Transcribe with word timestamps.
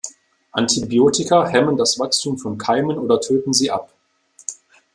Antibiotika 0.51 1.45
hemmen 1.49 1.77
das 1.77 1.99
Wachstum 1.99 2.39
von 2.39 2.57
Keimen 2.57 2.97
oder 2.97 3.21
töten 3.21 3.53
sie 3.53 3.69
ab. 3.69 3.93